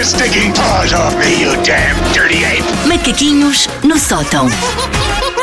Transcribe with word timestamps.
your 0.00 0.04
stinking 0.06 0.50
paws 0.54 0.92
off 0.94 1.14
me, 1.18 1.42
you 1.42 1.50
damn 1.62 1.94
dirty 2.14 2.42
ape! 2.44 2.64
Macaquinhos 2.88 3.66
no 3.84 3.98
sótão. 3.98 4.46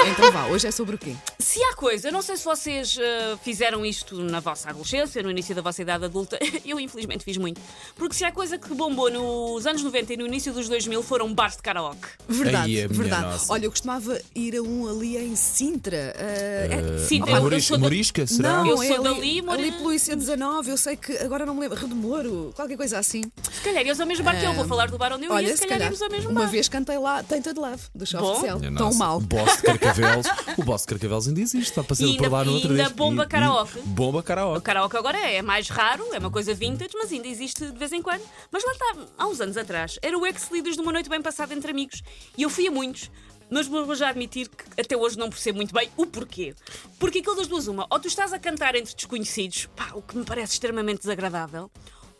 Então 0.09 0.31
vá, 0.31 0.45
hoje 0.47 0.65
é 0.68 0.71
sobre 0.71 0.95
o 0.95 0.97
quê? 0.97 1.13
Se 1.38 1.61
há 1.63 1.75
coisa, 1.75 2.07
eu 2.07 2.11
não 2.11 2.21
sei 2.23 2.38
se 2.38 2.43
vocês 2.45 2.97
eh, 2.99 3.38
fizeram 3.43 3.85
isto 3.85 4.15
na 4.23 4.39
vossa 4.39 4.70
adolescência, 4.70 5.21
no 5.21 5.29
início 5.29 5.54
da 5.54 5.62
vossa 5.62 5.81
idade 5.81 6.05
adulta, 6.05 6.39
eu 6.66 6.80
infelizmente 6.80 7.23
fiz 7.23 7.38
muito. 7.38 7.62
Porque 7.95 8.16
se 8.16 8.23
há 8.25 8.31
coisa 8.31 8.57
que 8.57 8.73
bombou 8.73 9.12
nos 9.12 9.66
anos 9.67 9.84
90 9.84 10.13
e 10.13 10.17
no 10.17 10.25
início 10.25 10.52
dos 10.54 10.67
2000 10.67 11.03
foram 11.03 11.31
bares 11.34 11.55
de 11.58 11.62
karaoke. 11.62 12.08
Verdade, 12.27 12.66
Aí 12.66 12.80
é 12.80 12.88
verdade. 12.88 13.21
nossa. 13.23 13.53
Olha, 13.53 13.66
eu 13.66 13.70
costumava 13.70 14.20
ir 14.34 14.55
a 14.58 14.62
um 14.62 14.89
ali 14.89 15.17
em 15.17 15.35
Sintra. 15.35 16.16
ah, 16.17 16.23
é- 16.23 17.05
Sim, 17.05 17.21
Ah, 17.27 17.31
eu- 17.31 17.35
eu 17.38 17.41
Moris- 17.44 17.66
sou 17.66 17.77
da- 17.77 17.84
Morisca, 17.84 18.26
será? 18.26 18.49
Não, 18.63 18.67
Eu 18.67 18.81
é 18.84 18.88
sou 18.88 18.95
ali, 18.95 19.03
dali, 19.03 19.41
moro- 19.41 19.59
ali 19.59 19.71
pelo 19.71 19.89
IC19, 19.91 20.67
eu 20.70 20.77
sei 20.77 20.95
que 20.95 21.16
agora 21.17 21.45
não 21.45 21.53
me 21.53 21.62
lembro. 21.62 21.77
Redemoro, 21.77 22.52
qualquer 22.55 22.77
coisa 22.77 22.98
assim. 22.98 23.21
Se 23.67 23.73
calhar 23.73 23.85
ias 23.88 23.99
ao 23.99 24.07
mesmo 24.07 24.23
bar 24.23 24.39
que 24.39 24.45
eu, 24.45 24.53
vou 24.53 24.66
falar 24.66 24.89
do 24.89 24.98
bar 24.98 25.12
onde 25.13 25.26
eu 25.26 25.31
Olha, 25.31 25.48
ia, 25.48 25.57
se 25.57 25.67
calhar 25.67 25.81
íamos 25.88 26.02
ao 26.02 26.09
mesmo 26.09 26.30
uma 26.31 26.41
bar. 26.41 26.48
vez 26.49 26.70
cantei 26.70 26.98
lá 26.98 27.21
Tainted 27.21 27.59
Love, 27.59 27.84
do 27.93 28.05
show 28.05 28.23
oficial. 28.23 28.59
Tão 28.62 28.71
nossa. 28.71 28.98
mal. 28.98 29.20
Boss 29.20 29.57
de 29.57 29.62
Carcavelos. 29.63 30.27
o 30.57 30.63
Boss 30.63 30.81
de 30.84 30.88
Carcavelos 30.88 31.27
ainda 31.27 31.41
existe. 31.41 31.70
Está 31.70 31.84
passando 31.84 32.09
E 32.09 32.17
por 32.17 32.31
lá 32.31 32.40
ainda- 32.40 32.49
no 32.49 32.55
outro 32.55 32.71
ainda 32.71 32.84
vez. 32.84 32.95
bomba 32.95 33.26
karaoke. 33.26 33.80
Bomba 33.81 34.20
O 34.20 34.23
karaoke. 34.23 34.62
karaoke 34.62 34.95
agora 34.98 35.17
é 35.17 35.41
mais 35.41 35.67
raro, 35.70 36.05
é 36.13 36.17
uma 36.20 36.31
coisa 36.31 36.53
vintage, 36.53 36.91
mas 36.95 37.12
ainda 37.12 37.27
existe 37.27 37.66
de 37.70 37.77
vez 37.77 37.91
em 37.91 38.02
quando. 38.02 38.21
Mas 38.52 38.63
lá 38.63 38.71
está, 38.71 38.95
há 39.17 39.27
uns 39.27 39.41
anos 39.41 39.57
atrás, 39.57 39.99
era 40.02 40.18
o 40.18 40.26
ex-líderes 40.26 40.76
de 40.77 40.81
uma 40.81 40.91
noite 40.93 41.09
bem 41.09 41.21
passada 41.21 41.54
entre 41.54 41.70
amigos. 41.70 42.02
E 42.38 42.43
eu 42.43 42.49
fui 42.49 42.68
a 42.68 42.71
muitos. 42.71 43.12
Mas 43.49 43.65
vou 43.65 43.95
já 43.95 44.09
admitir 44.09 44.49
que 44.49 44.81
até 44.81 44.98
hoje 44.98 45.18
não 45.18 45.29
percebo 45.29 45.55
muito 45.57 45.73
bem 45.73 45.90
o 45.95 46.05
porquê. 46.05 46.54
Porque 46.99 47.20
aquilo 47.20 47.35
das 47.35 47.48
duas, 47.48 47.68
uma, 47.68 47.88
ou 47.90 47.98
tu 47.98 48.07
estás 48.09 48.34
a 48.34 48.40
cantar 48.40 48.76
entre 48.76 48.93
desconhecidos, 48.93 49.70
pá, 49.73 49.91
o 49.93 50.02
que 50.02 50.18
me 50.18 50.26
parece 50.26 50.52
extremamente 50.54 50.99
desagradável, 50.99 51.71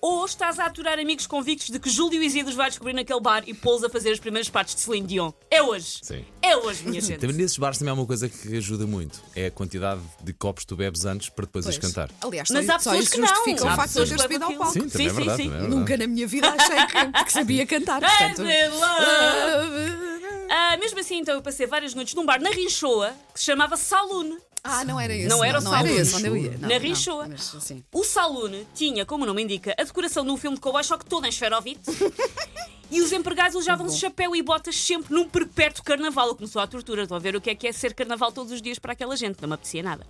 ou 0.02 0.26
estás 0.26 0.60
a 0.60 0.66
aturar 0.66 1.00
amigos 1.00 1.26
convictos 1.28 1.70
de 1.70 1.80
que 1.80 1.90
Júlio 1.90 2.22
Isidros 2.22 2.56
vai 2.56 2.70
descobrir 2.70 2.94
naquele 2.94 3.20
bar 3.20 3.44
e 3.48 3.54
pô-los 3.54 3.84
a 3.84 3.90
fazer 3.90 4.12
as 4.12 4.20
primeiras 4.20 4.50
partes 4.50 4.76
de 4.76 4.82
Celine 4.82 5.08
Dion. 5.08 5.32
É 5.50 5.62
hoje. 5.64 6.00
Sim. 6.04 6.26
É 6.42 6.56
hoje, 6.56 6.84
minha 6.88 7.02
gente. 7.02 7.20
Também 7.20 7.36
nesses 7.36 7.58
bares 7.58 7.78
também 7.78 7.92
há 7.92 7.94
uma 7.96 8.06
coisa 8.06 8.30
que 8.30 8.58
ajuda 8.58 8.86
muito. 8.86 9.20
É 9.36 9.48
a 9.48 9.52
quantidade 9.52 10.02
de 10.24 10.34
copos 10.34 10.64
que 10.64 10.68
tu 10.68 10.76
bebes 10.76 11.06
antes 11.06 11.30
para 11.30 11.46
depois 11.46 11.66
Pois. 11.66 11.78
cantar. 11.78 12.10
Aliás, 12.22 12.50
Mas 12.52 12.66
só, 12.66 12.74
há 12.74 12.80
só 12.80 12.90
pessoas 12.92 13.04
isso 13.06 13.12
que 13.14 13.22
não. 13.22 13.28
justifica 13.28 13.64
o 13.64 13.68
Há 13.70 13.76
facto 13.76 13.92
de 13.94 14.00
eu 14.00 14.04
pessoas 14.04 14.10
ter 14.10 14.16
que 14.16 14.22
subido 14.24 14.46
ao 14.46 14.54
palco. 14.54 14.74
Sim, 14.74 14.90
também 14.90 15.08
é 15.08 15.10
sim, 15.10 15.16
verdade. 15.16 15.44
sim. 15.44 15.54
é. 15.54 15.62
Nunca 15.68 15.98
na 15.98 16.08
minha 16.08 16.28
vida 16.28 16.50
achei 16.50 16.86
que, 16.86 17.24
que 17.26 17.32
sabia 17.34 17.66
cantar. 17.66 18.00
Portanto, 18.02 18.42
Ah, 20.50 20.78
mesmo 20.78 21.00
assim, 21.00 21.18
então, 21.20 21.36
eu 21.36 21.42
passei 21.42 21.66
várias 21.68 21.94
noites 21.94 22.14
num 22.14 22.26
bar 22.26 22.42
na 22.42 22.50
Rinchoa 22.50 23.14
que 23.34 23.40
se 23.40 23.46
chamava 23.46 23.76
Saloon. 23.76 24.38
Ah, 24.68 24.84
não 24.86 25.00
era 25.00 25.14
esse. 25.14 25.28
Não 25.28 25.44
era 25.44 25.60
o 25.60 25.62
não 25.62 25.76
era 25.76 25.90
esse 25.90 26.16
onde 26.16 26.28
eu 26.28 26.38
ia. 26.38 26.52
Não, 26.52 26.60
Na 26.60 26.68
não, 26.68 26.80
Rinchoa. 26.80 27.30
O 27.94 28.04
Saloon 28.04 28.64
tinha, 28.76 29.06
como 29.06 29.24
o 29.24 29.28
nome 29.28 29.44
indica, 29.44 29.74
a 29.78 29.84
decoração 29.84 30.26
de 30.26 30.32
um 30.32 30.38
filme 30.38 30.56
de 30.56 30.62
cowboy, 30.62 30.84
só 30.84 30.98
que 30.98 31.06
toda 31.06 31.28
em 31.28 31.30
esferovite. 31.30 31.82
os 33.18 33.22
empregados 33.22 33.56
usavam 33.56 33.90
chapéu 33.90 34.36
e 34.36 34.42
botas 34.44 34.76
sempre 34.76 35.12
num 35.14 35.28
perpétuo 35.28 35.84
carnaval. 35.84 36.36
Começou 36.36 36.62
a 36.62 36.68
tortura. 36.68 37.04
Estou 37.04 37.16
a 37.18 37.20
ver 37.20 37.36
o 37.36 37.42
que 37.42 37.50
é 37.50 37.56
que 37.56 37.68
é 37.68 37.72
ser 37.72 37.94
carnaval 37.96 38.32
todos 38.32 38.52
os 38.54 38.62
dias 38.62 38.78
para 38.78 38.94
aquela 38.94 39.16
gente. 39.16 39.42
Não 39.42 39.50
me 39.50 39.56
apetecia 39.56 39.82
nada. 39.82 40.06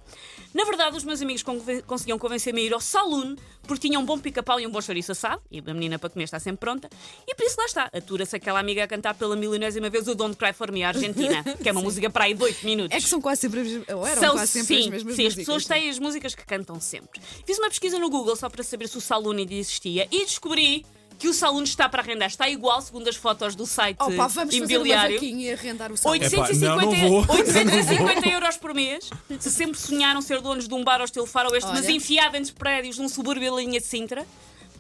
Na 0.54 0.66
verdade, 0.66 0.98
os 0.98 1.04
meus 1.04 1.22
amigos 1.22 1.42
conven- 1.42 1.82
conseguiam 1.82 2.20
convencer-me 2.20 2.62
a 2.62 2.64
ir 2.66 2.74
ao 2.74 2.80
Saloon 2.82 3.36
porque 3.66 3.88
tinha 3.88 4.00
um 4.00 4.06
bom 4.06 4.18
pica-pau 4.20 4.60
e 4.60 4.68
um 4.68 4.70
bom 4.70 4.82
chouriço 4.82 5.12
assado. 5.14 5.42
E 5.50 5.60
a 5.60 5.74
menina 5.74 5.98
para 5.98 6.10
comer 6.10 6.26
está 6.26 6.40
sempre 6.40 6.60
pronta. 6.60 6.90
E 7.28 7.34
por 7.34 7.46
isso 7.46 7.56
lá 7.58 7.66
está. 7.66 7.90
Atura-se 7.94 8.36
aquela 8.36 8.60
amiga 8.60 8.84
a 8.84 8.88
cantar 8.88 9.14
pela 9.14 9.36
milionésima 9.36 9.90
vez 9.90 10.08
o 10.08 10.14
Don't 10.16 10.36
Cry 10.36 10.52
For 10.54 10.72
Me, 10.72 10.84
a 10.84 10.90
Argentina. 10.90 11.44
que 11.64 11.70
é 11.70 11.72
uma 11.72 11.82
música 11.82 12.10
para 12.10 12.26
aí 12.26 12.34
de 12.34 12.44
8 12.44 12.66
minutos. 12.66 12.96
É 12.98 13.00
que 13.02 13.08
são 13.08 13.22
quase 13.22 13.42
sempre 13.42 13.62
as 13.62 13.68
mesmas. 13.68 13.90
Ou 13.90 14.06
eram 14.08 14.22
São, 14.22 14.32
quase 14.36 14.52
sempre 14.52 14.68
sim, 14.68 14.80
as 14.82 14.88
mesmas 14.90 15.16
sim, 15.16 15.22
as 15.28 15.34
músicas. 15.36 15.46
pessoas 15.46 15.66
têm 15.66 15.90
as 15.90 16.00
músicas 16.00 16.36
que 16.36 16.46
cantam 16.46 16.80
sempre. 16.80 17.22
Fiz 17.46 17.58
uma 17.58 17.70
pesquisa 17.70 17.98
no 18.00 18.10
Google 18.10 18.36
só 18.36 18.50
para 18.50 18.64
saber 18.64 18.88
se 18.90 18.98
o 18.98 19.02
Saloon 19.02 19.38
ainda 19.38 19.54
existia 19.54 20.08
e 20.12 20.26
descobri 20.26 20.86
que 21.20 21.28
o 21.28 21.34
Saloon 21.34 21.64
está 21.64 21.90
para 21.90 22.02
arrendar. 22.02 22.28
Está 22.28 22.48
igual, 22.50 22.82
segundo 22.82 23.08
as 23.08 23.16
fotos 23.16 23.56
do 23.56 23.66
site 23.66 23.98
Opa, 24.00 24.28
vamos 24.28 24.34
fazer 24.56 24.58
uma 24.62 24.72
imobiliário. 24.72 25.16
vaquinha 25.16 25.50
e 25.50 25.54
arrendar 25.54 25.92
o 25.92 25.98
salão. 25.98 26.16
Epá, 26.16 26.26
850, 26.42 26.76
não, 26.76 26.92
não 26.92 27.10
vou. 27.26 27.36
850 27.36 28.30
euros 28.30 28.58
por 28.58 28.74
mês. 28.74 29.10
Se 29.40 29.52
sempre 29.52 29.80
sonharam 29.80 30.22
ser 30.22 30.42
donos 30.42 30.68
de 30.68 30.74
um 30.74 30.84
bar 30.84 31.00
ao 31.00 31.06
estilo 31.06 31.26
faroeste, 31.26 31.70
mas 31.72 31.88
enfiado 31.90 32.38
entre 32.38 32.54
prédios 32.54 32.98
num 32.98 33.10
subúrbio 33.10 33.50
da 33.52 33.58
linha 33.58 33.80
de 33.80 33.86
Sintra, 33.86 34.26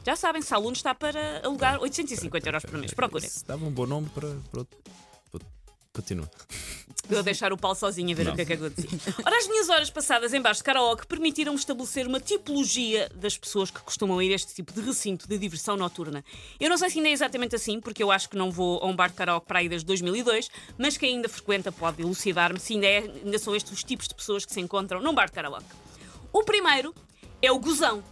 já 0.05 0.15
sabem, 0.15 0.41
Saloon 0.41 0.71
está 0.71 0.93
para 0.95 1.41
alugar 1.43 1.81
850 1.81 2.47
euros 2.47 2.63
por 2.63 2.77
mês. 2.79 2.93
Procurem. 2.93 3.29
Dava 3.45 3.65
um 3.65 3.71
bom 3.71 3.85
nome 3.85 4.09
para. 4.13 4.29
para- 4.51 4.65
Continua. 5.93 6.29
Eu 7.09 7.19
a 7.19 7.21
deixar 7.21 7.53
o 7.53 7.57
Paulo 7.57 7.75
sozinho 7.75 8.11
a 8.11 8.15
ver 8.15 8.25
Não. 8.25 8.33
o 8.33 8.35
que 8.35 8.41
é 8.41 8.45
que 8.45 8.53
acontecia. 8.53 8.89
Ora, 9.25 9.37
as 9.37 9.47
minhas 9.47 9.69
horas 9.69 9.89
passadas 9.89 10.33
em 10.33 10.41
bares 10.41 10.57
de 10.57 10.63
karaoke 10.63 11.07
permitiram-me 11.07 11.57
estabelecer 11.57 12.05
uma 12.07 12.19
tipologia 12.19 13.09
das 13.15 13.37
pessoas 13.37 13.71
que 13.71 13.79
costumam 13.81 14.21
ir 14.21 14.31
a 14.31 14.35
este 14.35 14.53
tipo 14.53 14.73
de 14.73 14.81
recinto 14.81 15.27
de 15.27 15.37
diversão 15.37 15.77
noturna. 15.77 16.23
Eu 16.59 16.69
não 16.69 16.77
sei 16.77 16.89
se 16.89 16.97
ainda 16.97 17.09
é 17.09 17.11
exatamente 17.11 17.55
assim, 17.55 17.79
porque 17.79 18.03
eu 18.03 18.11
acho 18.11 18.29
que 18.29 18.37
não 18.37 18.51
vou 18.51 18.79
a 18.83 18.87
um 18.87 18.95
bar 18.95 19.09
de 19.09 19.15
karaoke 19.15 19.47
para 19.47 19.59
aí 19.59 19.69
desde 19.69 19.85
2002, 19.85 20.49
mas 20.77 20.97
quem 20.97 21.15
ainda 21.15 21.29
frequenta 21.29 21.71
pode 21.71 22.01
elucidar-me 22.01 22.59
se 22.59 22.73
ainda, 22.73 22.87
é, 22.87 22.97
ainda 23.23 23.39
são 23.39 23.55
estes 23.55 23.71
os 23.71 23.83
tipos 23.83 24.07
de 24.07 24.15
pessoas 24.15 24.45
que 24.45 24.53
se 24.53 24.59
encontram 24.59 25.01
num 25.01 25.13
bar 25.13 25.27
de 25.27 25.31
karaoke. 25.31 25.65
O 26.33 26.43
primeiro 26.43 26.93
é 27.41 27.51
o 27.51 27.59
gozão. 27.59 28.03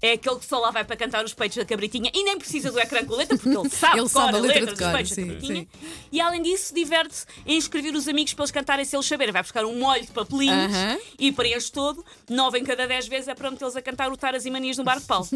É 0.00 0.12
aquele 0.12 0.36
que 0.36 0.46
só 0.46 0.58
lá 0.60 0.70
vai 0.70 0.84
para 0.84 0.96
cantar 0.96 1.24
os 1.24 1.34
peitos 1.34 1.56
da 1.58 1.64
cabritinha 1.64 2.08
e 2.14 2.22
nem 2.22 2.38
precisa 2.38 2.70
do 2.70 2.78
ecrã 2.78 3.04
com 3.04 3.16
letra, 3.16 3.36
porque 3.36 3.48
ele 3.56 3.68
sabe, 3.68 3.98
Ele 3.98 4.08
sabe 4.08 4.36
a 4.36 4.40
letra 4.40 4.60
de 4.60 4.66
dos 4.66 4.78
cor, 4.78 4.92
peitos 4.92 5.12
sim, 5.12 5.26
da 5.26 5.32
cabritinha. 5.34 5.60
sim. 5.62 5.68
E 6.12 6.20
além 6.20 6.40
disso, 6.40 6.72
diverte-se 6.72 7.26
em 7.44 7.56
inscrever 7.56 7.92
os 7.94 8.06
amigos 8.06 8.32
para 8.32 8.44
eles 8.44 8.50
cantarem 8.52 8.84
se 8.84 8.94
eles 8.94 9.06
saberem. 9.06 9.32
Vai 9.32 9.42
buscar 9.42 9.64
um 9.64 9.76
molho 9.76 10.00
de 10.02 10.12
papelinhos 10.12 10.72
Aham. 10.72 10.98
e 11.18 11.32
preenche 11.32 11.72
todo. 11.72 12.04
Nove 12.30 12.58
em 12.60 12.64
cada 12.64 12.86
dez 12.86 13.08
vezes 13.08 13.26
é 13.26 13.34
para 13.34 13.50
metê-los 13.50 13.74
a 13.74 13.82
cantar 13.82 14.12
o 14.12 14.16
Taras 14.16 14.46
e 14.46 14.50
Manias 14.52 14.78
no 14.78 14.84
bar 14.84 15.00
de 15.00 15.04
Paulo. 15.06 15.26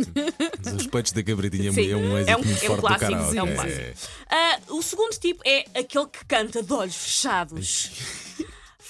Os 0.76 0.86
peitos 0.86 1.10
da 1.12 1.22
cabritinha 1.24 1.72
Sim, 1.72 1.90
é 1.90 1.96
um 1.96 2.16
êxito 2.18 2.30
é 2.30 2.36
um, 2.36 2.44
muito 2.44 2.50
é 2.50 2.54
um 2.54 2.66
forte 2.68 2.76
do 2.76 2.80
clássico. 2.86 3.10
karaoke. 3.10 3.38
É 3.38 3.42
um 3.42 3.48
É- 3.48 3.54
clássico. 3.54 4.12
Ah, 4.30 4.58
o 4.70 4.82
segundo 4.82 5.18
tipo 5.18 5.42
é 5.44 5.64
aquele 5.74 6.06
que 6.06 6.24
canta 6.24 6.62
de 6.62 6.72
olhos 6.72 6.94
fechados. 6.94 7.90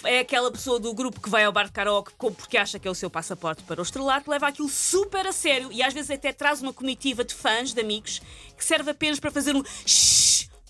É 0.04 0.20
aquela 0.20 0.50
pessoa 0.50 0.78
do 0.80 0.92
grupo 0.94 1.20
que 1.20 1.28
vai 1.30 1.44
ao 1.44 1.52
bar 1.52 1.64
de 1.66 1.72
karaoke 1.72 2.12
porque 2.18 2.56
acha 2.56 2.78
que 2.78 2.86
é 2.88 2.90
o 2.90 2.94
seu 2.94 3.08
passaporte 3.10 3.62
para 3.62 3.80
o 3.80 3.82
estrelato, 3.82 4.30
leva 4.30 4.48
aquilo 4.48 4.68
super 4.68 5.26
a 5.26 5.32
sério 5.32 5.70
e 5.72 5.82
às 5.82 5.92
vezes 5.94 6.10
até 6.10 6.32
traz 6.32 6.60
uma 6.62 6.72
comitiva 6.72 7.24
de 7.24 7.34
fãs, 7.34 7.72
de 7.72 7.80
amigos, 7.80 8.20
que 8.56 8.64
serve 8.64 8.90
apenas 8.90 9.20
para 9.20 9.30
fazer 9.30 9.54
um 9.54 9.62
shhh 9.86 10.22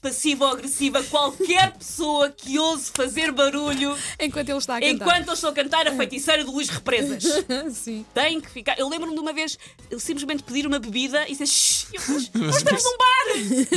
passivo 0.02 0.44
ou 0.44 0.50
agressivo 0.50 0.98
a 0.98 1.04
qualquer 1.04 1.72
pessoa 1.78 2.28
que 2.28 2.58
ouse 2.58 2.90
fazer 2.92 3.30
barulho 3.30 3.96
Enquanto 4.18 4.48
ele 4.48 4.58
está 4.58 4.76
a 4.78 4.80
cantar. 4.80 4.92
enquanto 5.06 5.28
eu 5.28 5.34
estou 5.34 5.50
a 5.50 5.52
cantar 5.52 5.86
a 5.86 5.92
feiticeira 5.94 6.42
de 6.42 6.50
Luís 6.50 6.68
Represas. 6.68 7.22
Sim. 7.72 8.04
Tem 8.12 8.40
que 8.40 8.50
ficar. 8.50 8.76
Eu 8.76 8.88
lembro-me 8.88 9.14
de 9.14 9.20
uma 9.20 9.32
vez 9.32 9.56
eu 9.90 10.00
simplesmente 10.00 10.42
pedir 10.42 10.66
uma 10.66 10.80
bebida 10.80 11.24
e 11.28 11.32
dizer 11.32 11.46
"Shh, 11.46 11.86
eu, 11.92 12.00
nós 12.42 12.56
estamos 12.56 12.82
num 12.82 12.96
bar! 12.98 13.26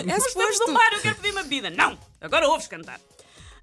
Nós 0.08 0.26
estamos 0.26 0.56
suposto. 0.56 0.68
num 0.68 0.74
bar, 0.74 0.94
eu 0.94 1.02
quero 1.02 1.16
pedir 1.16 1.32
uma 1.32 1.44
bebida. 1.44 1.70
Não! 1.70 1.96
Agora 2.20 2.48
ouves 2.50 2.68
cantar. 2.68 3.00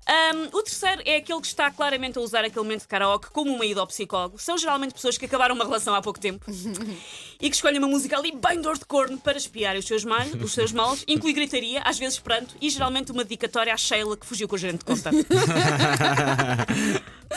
Ahm, 0.06 0.48
o 0.52 0.62
terceiro 0.62 1.00
é 1.04 1.16
aquele 1.16 1.40
que 1.40 1.46
está 1.46 1.70
claramente 1.70 2.18
a 2.18 2.20
usar 2.20 2.44
aquele 2.44 2.64
momento 2.64 2.82
de 2.82 2.88
karaoke 2.88 3.30
como 3.30 3.54
uma 3.54 3.64
ida 3.64 3.80
ao 3.80 3.86
psicólogo. 3.86 4.38
São 4.38 4.58
geralmente 4.58 4.94
pessoas 4.94 5.16
que 5.16 5.26
acabaram 5.26 5.54
uma 5.54 5.64
relação 5.64 5.94
há 5.94 6.02
pouco 6.02 6.18
tempo 6.18 6.44
e 7.40 7.48
que 7.48 7.54
escolhem 7.54 7.78
uma 7.78 7.88
música 7.88 8.18
ali 8.18 8.32
bem 8.32 8.60
dor 8.60 8.76
de 8.76 8.84
corno 8.84 9.16
para 9.18 9.36
espiar 9.36 9.76
os 9.76 9.84
seus, 9.86 10.04
mal, 10.04 10.26
os 10.42 10.52
seus 10.52 10.72
males, 10.72 11.04
inclui 11.08 11.32
gritaria, 11.32 11.80
às 11.82 11.98
vezes 11.98 12.18
pranto 12.18 12.56
e 12.60 12.68
geralmente 12.68 13.12
uma 13.12 13.22
dedicatória 13.22 13.72
à 13.72 13.76
Sheila 13.76 14.16
que 14.16 14.26
fugiu 14.26 14.48
com 14.48 14.56
o 14.56 14.58
gerente 14.58 14.78
de 14.80 14.84
conta. 14.84 15.10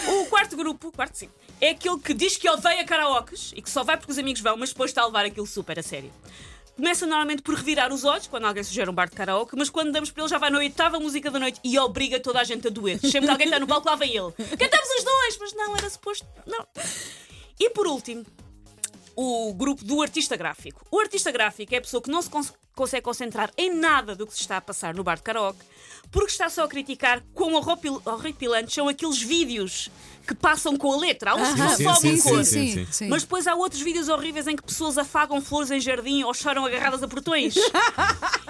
O 0.07 0.25
quarto 0.25 0.57
grupo, 0.57 0.91
quarto 0.91 1.17
sim, 1.17 1.29
é 1.61 1.69
aquele 1.69 1.97
que 1.99 2.13
diz 2.13 2.35
que 2.35 2.49
odeia 2.49 2.83
karaokes 2.83 3.53
e 3.55 3.61
que 3.61 3.69
só 3.69 3.81
vai 3.81 3.95
porque 3.95 4.11
os 4.11 4.17
amigos 4.17 4.41
vão, 4.41 4.57
mas 4.57 4.69
depois 4.69 4.91
está 4.91 5.01
a 5.03 5.05
levar 5.05 5.23
aquilo 5.23 5.47
super 5.47 5.79
a 5.79 5.83
sério. 5.83 6.11
Começa 6.75 7.05
normalmente 7.05 7.41
por 7.41 7.55
revirar 7.55 7.93
os 7.93 8.03
olhos 8.03 8.27
quando 8.27 8.45
alguém 8.45 8.63
sugere 8.63 8.89
um 8.89 8.93
bar 8.93 9.09
de 9.09 9.15
karaoke, 9.15 9.55
mas 9.55 9.69
quando 9.69 9.91
damos 9.93 10.11
para 10.11 10.23
ele 10.23 10.29
já 10.29 10.37
vai 10.37 10.49
na 10.49 10.57
oitava 10.57 10.99
música 10.99 11.31
da 11.31 11.39
noite 11.39 11.59
e 11.63 11.79
obriga 11.79 12.19
toda 12.19 12.41
a 12.41 12.43
gente 12.43 12.67
a 12.67 12.69
doer. 12.69 12.99
Sempre 12.99 13.21
que 13.21 13.29
alguém 13.29 13.47
está 13.47 13.59
no 13.59 13.67
palco, 13.67 13.87
lá 13.87 13.95
vem 13.95 14.09
ele. 14.09 14.31
Cantamos 14.31 14.89
os 14.97 15.03
dois, 15.03 15.37
mas 15.39 15.53
não, 15.53 15.75
era 15.75 15.89
suposto. 15.89 16.27
Não. 16.45 16.67
E 17.57 17.69
por 17.69 17.87
último, 17.87 18.25
o 19.15 19.53
grupo 19.53 19.85
do 19.85 20.01
artista 20.01 20.35
gráfico. 20.35 20.85
O 20.91 20.99
artista 20.99 21.31
gráfico 21.31 21.73
é 21.73 21.77
a 21.77 21.81
pessoa 21.81 22.01
que 22.01 22.11
não 22.11 22.21
se 22.21 22.29
consegue 22.75 23.03
concentrar 23.03 23.51
em 23.57 23.73
nada 23.73 24.15
do 24.15 24.27
que 24.27 24.33
se 24.33 24.41
está 24.41 24.57
a 24.57 24.61
passar 24.61 24.93
no 24.93 25.03
bar 25.03 25.15
de 25.15 25.23
karaoke 25.23 25.59
porque 26.11 26.31
está 26.31 26.49
só 26.49 26.63
a 26.63 26.67
criticar 26.67 27.23
quão 27.33 27.53
horripil- 27.55 28.01
horripilantes 28.05 28.73
são 28.73 28.87
aqueles 28.87 29.19
vídeos 29.21 29.89
que 30.27 30.33
passam 30.33 30.75
com 30.77 30.91
a 30.91 30.97
letra. 30.97 31.31
Há 31.31 31.35
uns 31.35 31.53
que 31.53 31.57
só 31.59 31.69
sim, 31.75 31.83
sobem 31.83 32.17
sim, 32.17 32.29
cor. 32.29 32.45
sim, 32.45 32.71
sim, 32.73 32.87
sim. 32.91 33.07
Mas 33.09 33.23
depois 33.23 33.45
há 33.47 33.53
outros 33.55 33.81
vídeos 33.81 34.07
horríveis 34.09 34.47
em 34.47 34.55
que 34.55 34.63
pessoas 34.63 34.97
afagam 34.97 35.39
flores 35.41 35.69
em 35.71 35.79
jardim 35.79 36.23
ou 36.23 36.33
choram 36.33 36.65
agarradas 36.65 37.03
a 37.03 37.07
portões. 37.07 37.55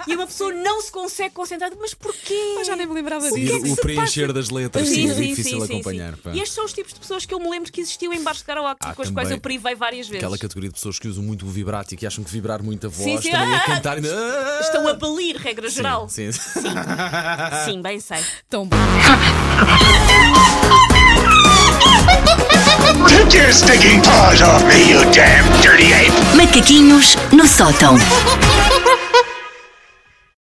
e 0.06 0.14
uma 0.14 0.26
pessoa 0.26 0.52
não 0.52 0.80
se 0.80 0.90
consegue 0.92 1.34
concentrar. 1.34 1.70
Mas 1.78 1.92
porquê? 1.92 2.54
Eu 2.58 2.64
já 2.64 2.76
nem 2.76 2.86
me 2.86 2.94
lembrava 2.94 3.28
que 3.28 3.34
é 3.36 3.40
disso. 3.40 3.62
que 3.62 3.70
o 3.70 3.74
se 3.74 3.80
preencher 3.82 4.22
passa? 4.22 4.32
das 4.34 4.50
letras, 4.50 4.88
sim, 4.88 5.10
é 5.10 5.14
difícil 5.14 5.62
acompanhar. 5.62 6.16
pá. 6.16 6.30
E 6.32 6.38
estes 6.38 6.52
são 6.54 6.64
os 6.64 6.72
tipos 6.72 6.94
de 6.94 7.00
pessoas 7.00 7.26
que 7.26 7.34
eu 7.34 7.40
me 7.40 7.50
lembro 7.50 7.70
que 7.70 7.80
existiam 7.80 8.12
em 8.12 8.22
bares 8.22 8.40
de 8.40 8.46
karaoke, 8.46 8.78
Há 8.80 8.94
com 8.94 9.02
as 9.02 9.10
quais 9.10 9.30
eu 9.30 9.40
privei 9.40 9.74
várias 9.74 10.06
vezes. 10.08 10.22
Aquela 10.22 10.38
categoria 10.38 10.68
de 10.70 10.74
pessoas 10.74 10.98
que 10.98 11.08
usam 11.08 11.22
muito 11.24 11.44
o 11.44 11.48
vibrato 11.48 11.92
e 11.92 11.96
que 11.96 12.06
acham 12.06 12.22
que 12.24 12.30
vibrar 12.30 12.62
muito 12.62 12.86
a 12.86 12.90
voz 12.90 13.04
Sim, 13.04 13.20
sim. 13.22 13.30
também 13.30 13.54
Ah, 13.54 13.58
a 13.64 13.66
cantar 13.66 13.96
ainda. 13.96 14.15
Estão 14.60 14.86
a 14.88 14.94
balir, 14.94 15.36
regra 15.36 15.68
geral. 15.68 16.08
Sim, 16.08 16.32
sim. 16.32 16.40
Sim, 17.64 17.82
bem 17.82 18.00
sei. 18.00 18.22
Tão 18.48 18.66
bom. 18.66 18.76
Take 23.08 23.34
your 23.36 23.52
stinking 23.52 24.02
paws 24.02 24.42
off 24.42 24.64
me, 24.66 24.90
you 24.90 25.00
damn 25.12 25.44
dirty 25.60 25.92
ape! 25.92 26.12
Macaquinhos 26.36 27.16
no 27.32 27.46
sótão. 27.46 27.96